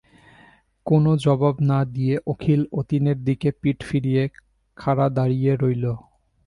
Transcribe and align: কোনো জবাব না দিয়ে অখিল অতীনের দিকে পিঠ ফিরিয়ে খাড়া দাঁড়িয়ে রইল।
কোনো 0.85 1.11
জবাব 1.17 1.55
না 1.69 1.79
দিয়ে 1.93 2.15
অখিল 2.27 2.61
অতীনের 2.79 3.17
দিকে 3.23 3.49
পিঠ 3.61 3.77
ফিরিয়ে 3.83 4.23
খাড়া 4.77 5.07
দাঁড়িয়ে 5.17 5.51
রইল। 5.55 5.85